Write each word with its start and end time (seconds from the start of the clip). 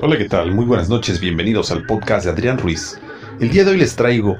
Hola, 0.00 0.16
¿qué 0.16 0.28
tal? 0.28 0.52
Muy 0.52 0.64
buenas 0.64 0.88
noches, 0.88 1.18
bienvenidos 1.18 1.72
al 1.72 1.84
podcast 1.84 2.24
de 2.24 2.30
Adrián 2.30 2.56
Ruiz. 2.56 3.00
El 3.40 3.50
día 3.50 3.64
de 3.64 3.72
hoy 3.72 3.78
les 3.78 3.96
traigo 3.96 4.38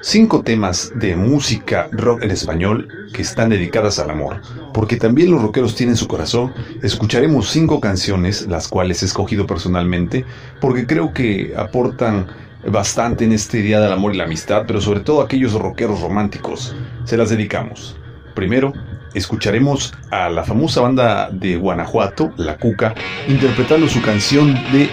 cinco 0.00 0.40
temas 0.40 0.92
de 0.94 1.14
música 1.14 1.88
rock 1.92 2.22
en 2.22 2.30
español 2.30 2.88
que 3.12 3.20
están 3.20 3.50
dedicadas 3.50 3.98
al 3.98 4.08
amor, 4.08 4.40
porque 4.72 4.96
también 4.96 5.30
los 5.30 5.42
rockeros 5.42 5.74
tienen 5.74 5.96
su 5.96 6.08
corazón. 6.08 6.54
Escucharemos 6.82 7.50
cinco 7.50 7.80
canciones, 7.80 8.46
las 8.46 8.66
cuales 8.66 9.02
he 9.02 9.06
escogido 9.06 9.46
personalmente, 9.46 10.24
porque 10.58 10.86
creo 10.86 11.12
que 11.12 11.52
aportan 11.54 12.26
bastante 12.66 13.26
en 13.26 13.32
este 13.32 13.58
Día 13.58 13.80
del 13.80 13.92
Amor 13.92 14.14
y 14.14 14.16
la 14.16 14.24
Amistad, 14.24 14.64
pero 14.66 14.80
sobre 14.80 15.00
todo 15.00 15.20
aquellos 15.20 15.52
rockeros 15.52 16.00
románticos. 16.00 16.74
Se 17.04 17.18
las 17.18 17.28
dedicamos. 17.28 17.94
Primero, 18.34 18.72
escucharemos 19.14 19.94
a 20.10 20.28
la 20.28 20.44
famosa 20.44 20.80
banda 20.80 21.30
de 21.30 21.56
Guanajuato, 21.56 22.32
La 22.36 22.56
Cuca, 22.56 22.94
interpretando 23.28 23.88
su 23.88 24.02
canción 24.02 24.54
de 24.72 24.90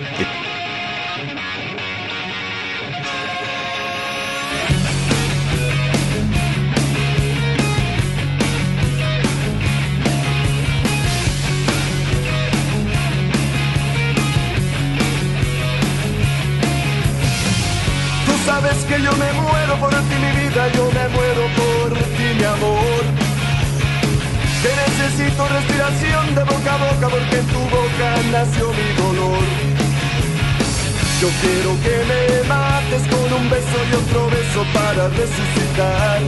beso 33.52 33.77
y 33.90 33.94
otro 34.02 34.30
beso 34.30 34.62
para 34.74 35.04
resucitar. 35.10 36.20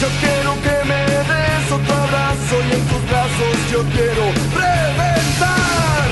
Yo 0.00 0.08
quiero 0.20 0.52
que 0.64 0.76
me 0.90 1.02
des 1.30 1.64
otro 1.72 1.94
abrazo 2.06 2.54
y 2.68 2.70
en 2.76 2.82
tus 2.90 3.02
brazos 3.10 3.54
yo 3.72 3.80
quiero 3.96 4.24
reventar. 4.60 6.08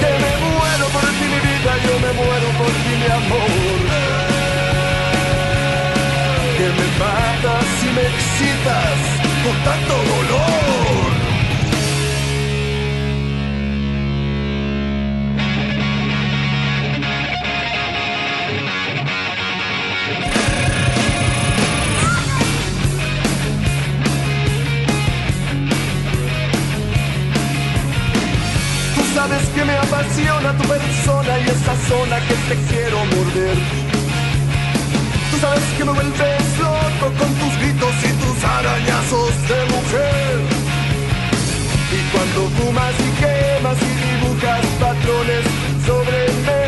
Que 0.00 0.10
me 0.22 0.32
muero 0.44 0.86
por 0.94 1.08
ti 1.18 1.24
mi 1.32 1.40
vida, 1.48 1.72
yo 1.86 1.94
me 2.04 2.12
muero 2.20 2.48
por 2.60 2.72
ti 2.82 2.92
mi 3.02 3.08
amor. 3.20 3.80
Que 6.58 6.66
me 6.78 6.86
matas 7.02 7.70
y 7.86 7.88
me 7.96 8.02
excitas 8.12 8.98
con 9.42 9.56
tanto 9.66 9.94
dolor. 10.12 10.61
Sabes 29.22 29.48
que 29.54 29.64
me 29.64 29.76
apasiona 29.76 30.50
tu 30.58 30.64
persona 30.66 31.32
y 31.38 31.44
esa 31.56 31.74
zona 31.88 32.16
que 32.26 32.34
te 32.48 32.56
quiero 32.68 32.98
morder. 33.12 33.56
Tú 35.30 35.36
sabes 35.40 35.66
que 35.76 35.84
me 35.84 35.92
vuelves 35.92 36.46
loco 36.58 37.06
con 37.18 37.30
tus 37.40 37.52
gritos 37.60 37.94
y 38.08 38.12
tus 38.22 38.38
arañazos 38.58 39.32
de 39.50 39.58
mujer. 39.74 40.34
Y 41.96 42.00
cuando 42.12 42.40
fumas 42.56 42.94
y 43.06 43.10
quemas 43.22 43.78
y 43.90 43.92
dibujas 44.06 44.64
patrones 44.82 45.44
sobre 45.86 46.18
mí. 46.46 46.62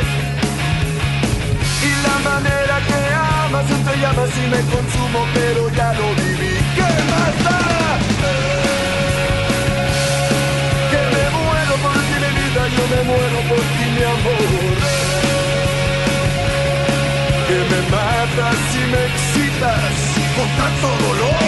Y 1.89 1.91
la 2.07 2.17
manera 2.31 2.77
que 2.89 3.01
amas 3.47 3.67
entre 3.77 3.95
llamas 4.03 4.33
y 4.43 4.45
me 4.55 4.61
consumo, 4.75 5.21
pero 5.35 5.63
ya 5.79 5.93
lo 5.99 6.07
viví. 6.23 6.55
¿Qué 6.77 6.91
más 7.11 7.55
me 12.91 13.03
muero 13.05 13.39
por 13.49 13.59
ti 13.59 13.85
mi 13.97 14.03
amor. 14.03 14.77
Que 17.49 17.59
me 17.71 17.81
matas 17.91 18.61
y 18.75 18.85
me 18.93 19.01
excitas 19.11 19.95
con 20.37 20.49
tanto 20.59 20.89
dolor. 21.07 21.44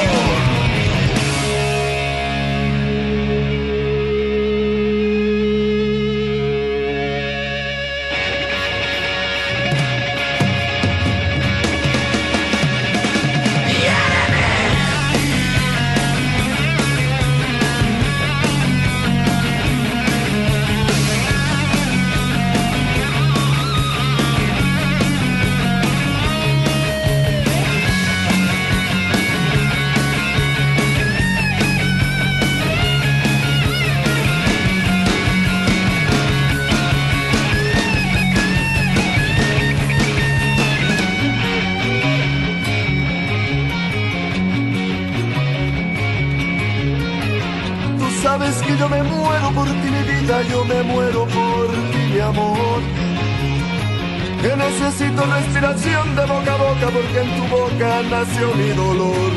Nació 57.78 58.54
mi 58.54 58.70
dolor. 58.70 59.32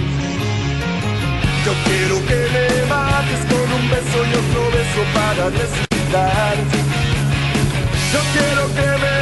Yo 1.65 1.73
quiero 1.85 2.25
que 2.25 2.47
me 2.53 2.85
mates 2.87 3.39
con 3.49 3.73
un 3.73 3.89
beso 3.89 4.25
y 4.25 4.33
otro 4.33 4.61
beso 4.71 5.01
para 5.13 5.49
resucitar. 5.49 6.55
Yo 8.13 8.19
quiero 8.33 8.67
que 8.75 8.87
me 9.03 9.18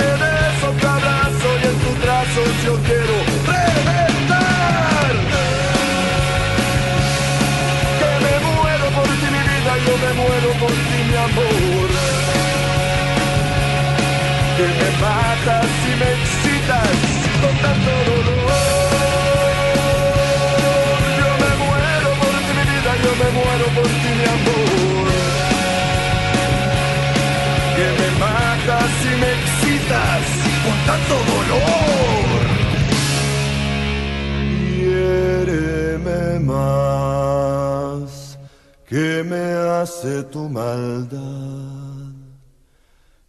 que 38.87 39.21
me 39.23 39.53
hace 39.81 40.23
tu 40.23 40.47
maldad 40.47 41.19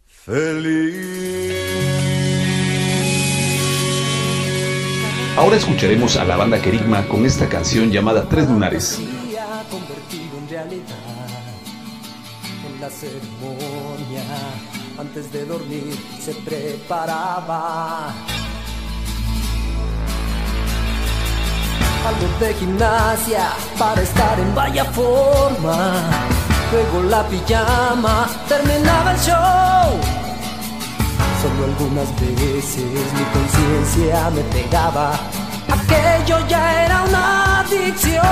feliz. 0.07 1.55
Ahora 5.35 5.57
escucharemos 5.57 6.15
a 6.15 6.23
la 6.23 6.37
banda 6.37 6.61
Kerigma 6.61 7.05
con 7.07 7.25
esta 7.25 7.49
canción 7.49 7.91
llamada 7.91 8.27
Tres 8.29 8.49
Lunares. 8.49 8.99
En 12.65 12.81
la 12.81 12.89
ceremonia, 12.89 14.23
antes 14.97 15.31
de 15.31 15.45
dormir, 15.45 15.93
se 16.21 16.33
preparaba. 16.35 18.13
Algo 22.07 22.27
de 22.39 22.53
gimnasia 22.53 23.51
para 23.77 24.01
estar 24.01 24.39
en 24.39 24.55
vaya 24.55 24.85
forma. 24.85 26.01
Luego 26.71 27.03
la 27.09 27.23
pijama, 27.27 28.27
terminaba 28.47 29.11
el 29.11 29.19
show. 29.19 30.19
Solo 31.41 31.65
algunas 31.65 32.09
veces 32.19 33.13
mi 33.17 33.25
conciencia 33.33 34.29
me 34.29 34.41
pegaba. 34.43 35.11
Aquello 35.69 36.47
ya 36.47 36.85
era 36.85 37.03
una 37.03 37.59
adicción. 37.59 38.23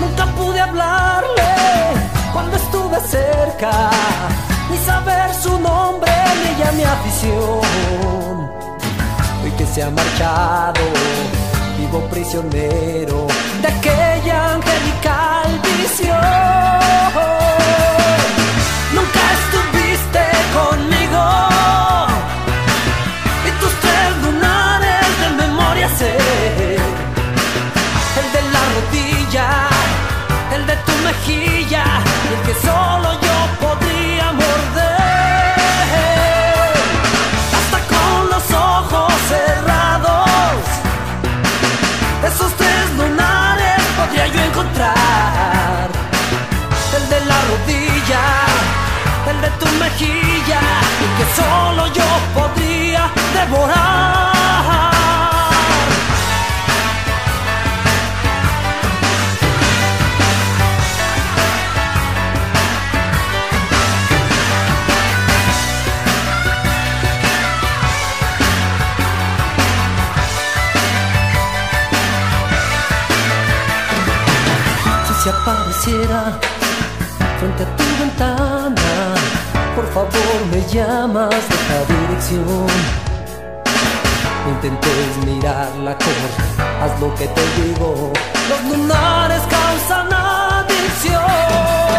Nunca 0.00 0.26
pude 0.36 0.60
hablarle 0.60 1.52
cuando 2.32 2.56
estuve 2.56 3.00
cerca, 3.00 3.90
ni 4.70 4.76
saber 4.78 5.34
su 5.34 5.58
nombre 5.60 6.12
ni 6.36 6.62
ella 6.62 6.72
mi 6.72 6.82
afición. 6.82 8.02
Se 9.74 9.82
ha 9.82 9.88
marchado, 9.88 10.82
vivo 11.78 12.00
prisionero 12.10 13.26
de 13.62 13.68
aquella 13.68 14.52
angelical 14.56 15.60
visión. 15.62 16.18
Nunca 18.92 19.22
estuviste 19.38 20.24
conmigo 20.52 21.24
y 23.48 23.50
tus 23.60 23.72
tres 23.80 24.10
lunares 24.24 25.06
de 25.22 25.28
memoria 25.42 25.88
sé. 25.96 26.16
El 28.20 28.28
de 28.34 28.42
la 28.52 28.62
rodilla, 28.74 29.48
el 30.54 30.66
de 30.66 30.76
tu 30.84 30.92
mejilla 31.02 31.84
y 32.28 32.34
el 32.34 32.40
que 32.46 32.54
solo 32.60 33.01
de 47.66 47.72
la 47.72 47.86
rodilla, 47.86 48.22
el 49.30 49.40
de 49.40 49.50
tu 49.58 49.66
mejilla 49.78 50.60
y 51.00 51.18
que 51.18 51.26
solo 51.34 51.86
yo 51.92 52.04
podría 52.34 53.10
devorar. 53.34 54.32
Si 75.06 75.14
se 75.22 75.30
apareciera 75.30 76.38
frente 77.42 77.64
a 77.64 77.76
tu 77.76 77.84
ventana, 77.98 79.14
por 79.74 79.86
favor 79.92 80.38
me 80.52 80.60
llamas 80.72 81.30
de 81.30 81.54
esta 81.60 81.78
dirección. 81.92 82.66
No 84.44 84.50
intentes 84.52 85.16
mirarla 85.26 85.96
corta, 85.98 86.84
haz 86.84 87.00
lo 87.00 87.12
que 87.16 87.26
te 87.26 87.44
digo. 87.60 88.12
Los 88.48 88.60
lunares 88.70 89.42
causan 89.50 90.12
adicción. 90.12 91.91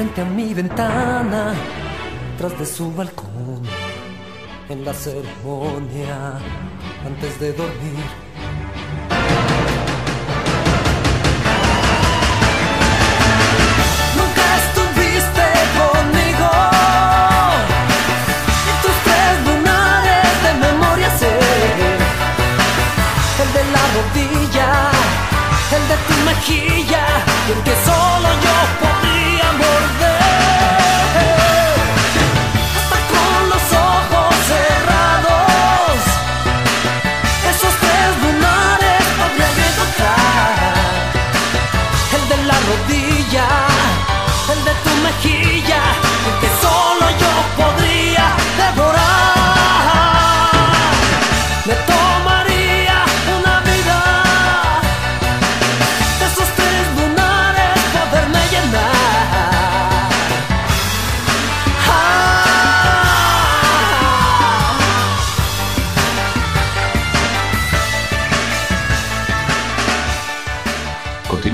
Frente 0.00 0.22
a 0.22 0.24
mi 0.24 0.54
ventana, 0.54 1.52
tras 2.38 2.58
de 2.58 2.64
su 2.64 2.90
balcón, 2.94 3.60
en 4.70 4.82
la 4.82 4.94
ceremonia, 4.94 6.38
antes 7.04 7.38
de 7.38 7.52
dormir. 7.52 8.06
Nunca 14.16 14.44
estuviste 14.64 15.46
conmigo 15.80 16.50
tus 18.82 18.96
tres 19.06 19.34
lunares 19.48 20.32
de 20.44 20.52
memoria 20.66 21.10
sé 21.18 21.34
el 23.42 23.50
de 23.56 23.64
la 23.74 23.84
rodilla, 23.96 24.70
el 25.76 25.84
de 25.90 25.96
tu 26.06 26.14
mejilla, 26.28 27.04
y 27.48 27.52
el 27.52 27.62
que 27.64 27.74
solo 27.84 28.28
yo 28.44 28.56
podría 28.78 28.89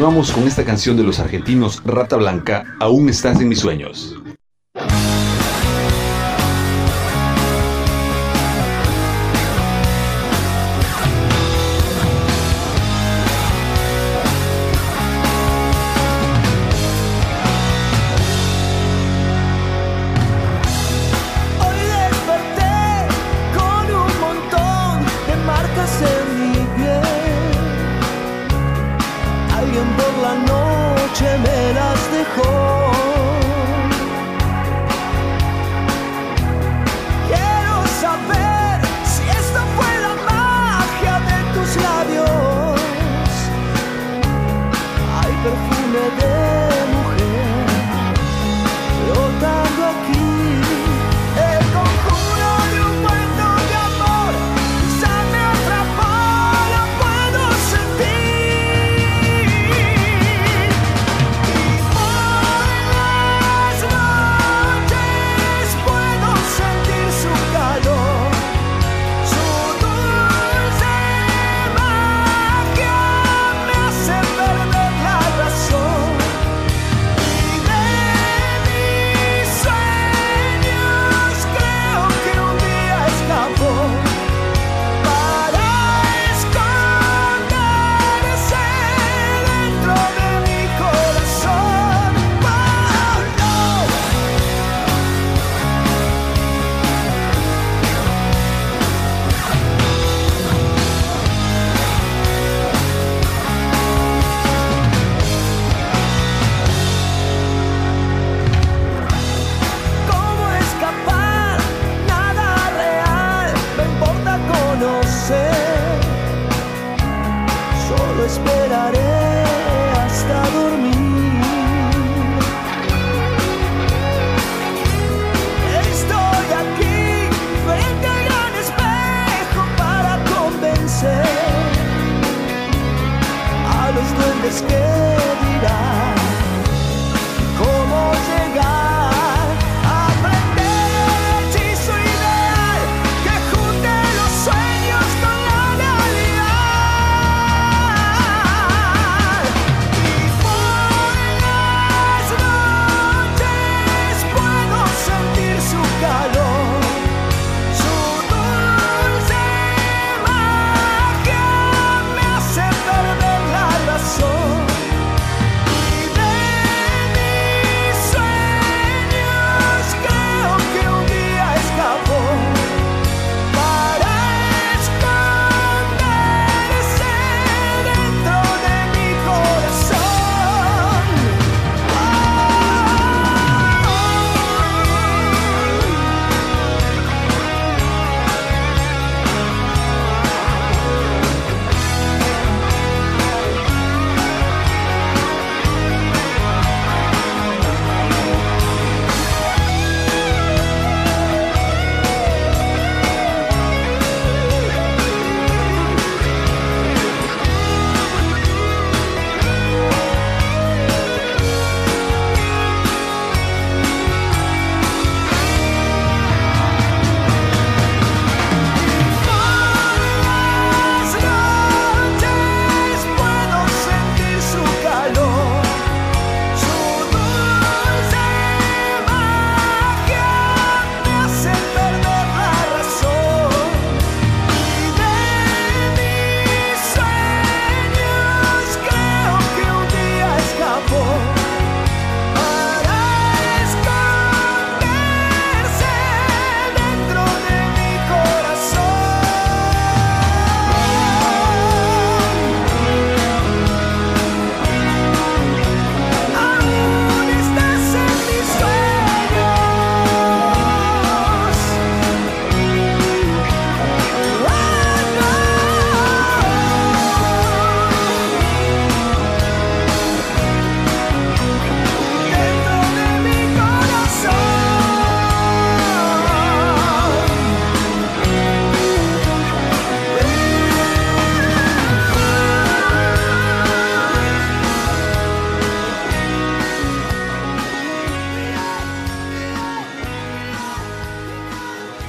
Continuamos 0.07 0.33
con 0.33 0.47
esta 0.47 0.65
canción 0.65 0.97
de 0.97 1.03
los 1.03 1.19
argentinos 1.19 1.83
Rata 1.85 2.15
Blanca, 2.15 2.77
Aún 2.79 3.09
estás 3.09 3.41
en 3.41 3.49
mis 3.49 3.59
sueños. 3.59 4.15
La 30.27 30.35
noche 30.35 31.39
me 31.39 31.73
las 31.73 32.01
dejó. 32.11 32.96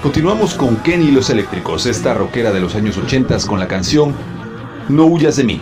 Continuamos 0.08 0.54
con 0.54 0.78
Kenny 0.78 1.08
y 1.08 1.12
los 1.12 1.30
Eléctricos, 1.30 1.86
esta 1.86 2.14
rockera 2.14 2.54
de 2.54 2.62
los 2.62 2.76
años 2.76 2.98
80 2.98 3.40
con 3.46 3.60
la 3.60 3.68
canción 3.68 4.16
No 4.88 5.06
huyas 5.06 5.36
de 5.36 5.44
mí. 5.44 5.62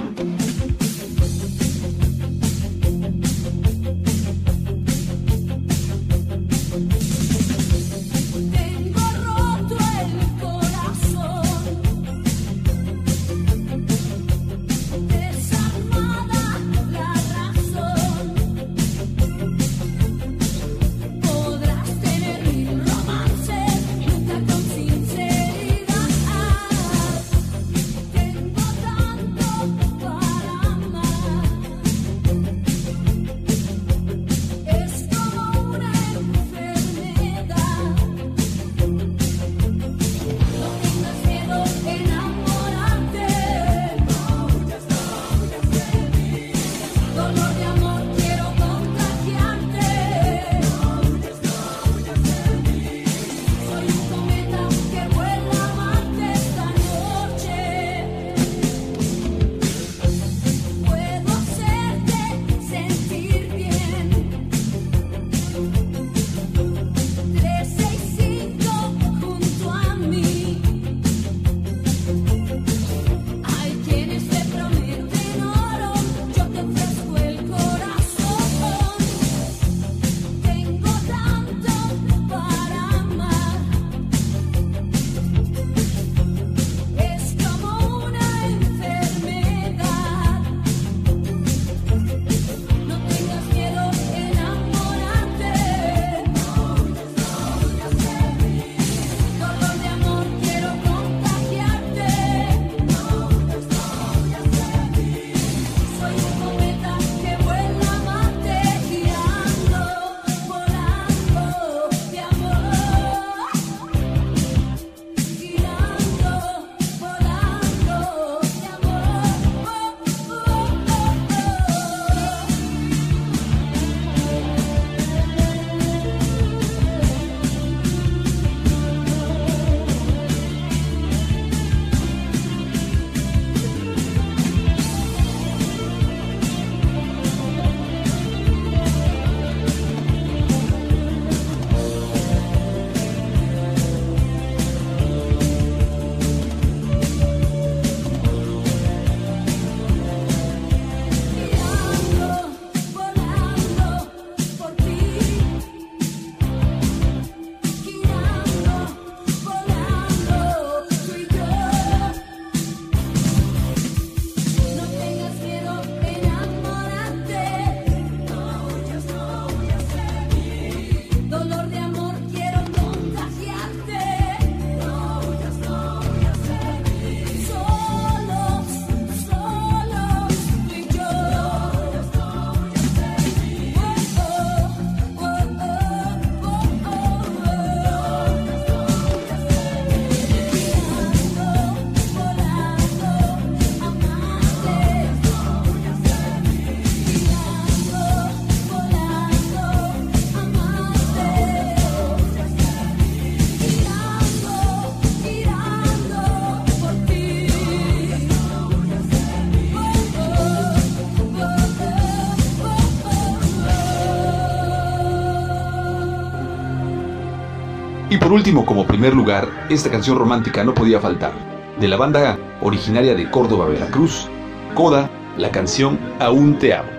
Por 218.25 218.33
último, 218.33 218.65
como 218.65 218.87
primer 218.87 219.13
lugar, 219.13 219.47
esta 219.69 219.91
canción 219.91 220.17
romántica 220.17 220.63
no 220.63 220.73
podía 220.73 220.99
faltar. 220.99 221.31
De 221.79 221.87
la 221.87 221.95
banda 221.95 222.39
originaria 222.59 223.13
de 223.13 223.29
Córdoba, 223.29 223.67
Veracruz, 223.67 224.27
Coda, 224.73 225.11
la 225.37 225.51
canción 225.51 225.99
Aún 226.19 226.57
te 226.57 226.73
amo. 226.73 226.94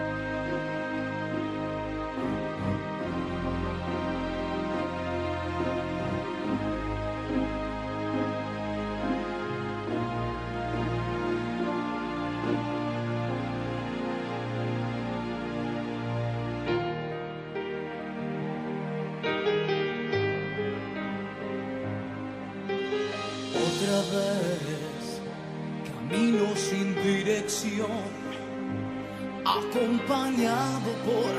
Acompañado 29.46 30.90
por 31.04 31.30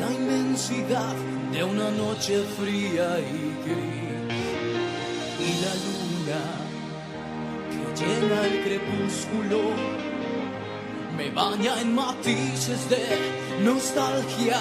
la 0.00 0.12
inmensidad 0.12 1.14
de 1.52 1.64
una 1.64 1.90
noche 1.90 2.42
fría 2.58 3.18
y 3.18 3.32
gris. 3.64 4.46
Y 5.40 5.50
la 5.64 5.74
luna 5.86 6.42
que 7.70 8.04
llena 8.04 8.46
el 8.46 8.56
crepúsculo 8.64 9.60
me 11.16 11.30
baña 11.30 11.80
en 11.80 11.94
matices 11.94 12.88
de 12.90 13.64
nostalgia. 13.64 14.58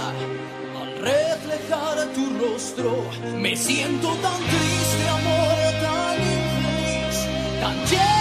Al 0.80 0.98
reflejar 1.00 2.08
tu 2.14 2.26
rostro, 2.40 3.06
me 3.38 3.56
siento 3.56 4.10
tan 4.16 4.40
triste, 4.40 5.10
amor, 5.10 5.65
infeliz, 7.66 7.96
tan 7.96 8.15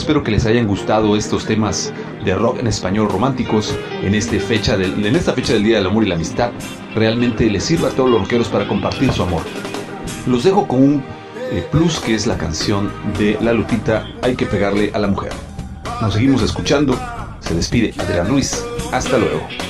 Espero 0.00 0.24
que 0.24 0.30
les 0.30 0.46
hayan 0.46 0.66
gustado 0.66 1.14
estos 1.14 1.44
temas 1.44 1.92
de 2.24 2.34
rock 2.34 2.60
en 2.60 2.66
español 2.66 3.10
románticos 3.10 3.76
en, 4.02 4.14
este 4.14 4.38
esta 4.38 5.34
fecha 5.34 5.52
del 5.52 5.62
Día 5.62 5.76
del 5.76 5.86
Amor 5.88 6.04
y 6.04 6.08
la 6.08 6.14
Amistad. 6.14 6.52
Realmente 6.94 7.44
les 7.50 7.64
sirva 7.64 7.88
a 7.88 7.90
todos 7.90 8.08
los 8.08 8.22
rockeros 8.22 8.48
para 8.48 8.66
compartir 8.66 9.12
su 9.12 9.22
amor. 9.22 9.42
Los 10.26 10.42
dejo 10.42 10.66
con 10.66 10.82
un 10.82 11.04
eh, 11.52 11.66
plus 11.70 12.00
que 12.00 12.14
es 12.14 12.26
la 12.26 12.38
canción 12.38 12.90
de 13.18 13.36
La 13.42 13.52
Lupita 13.52 14.06
Hay 14.22 14.36
que 14.36 14.46
pegarle 14.46 14.90
a 14.94 14.98
la 14.98 15.06
mujer. 15.06 15.32
Nos 16.00 16.14
seguimos 16.14 16.40
escuchando. 16.40 16.98
Se 17.40 17.54
despide 17.54 17.92
Adrián 17.98 18.28
Luis. 18.28 18.64
Hasta 18.92 19.18
luego. 19.18 19.69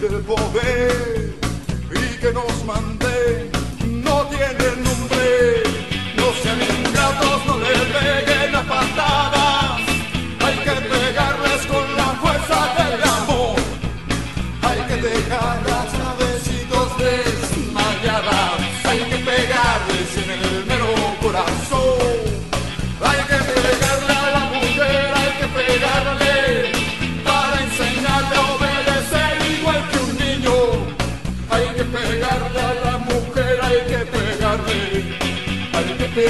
del 0.00 0.22
poder 0.22 1.34
y 1.90 2.18
que 2.20 2.32
nos 2.32 2.64
mantén 2.64 3.50
no 4.02 4.26
tiene 4.28 4.76
nombre, 4.82 5.62
no 6.16 6.32
sean 6.42 6.58
ingratos, 6.62 7.46
no 7.46 7.59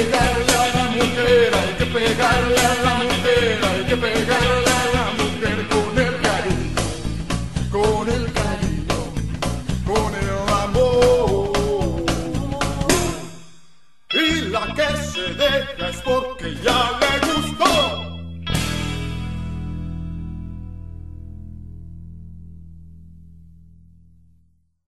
that 0.08 0.29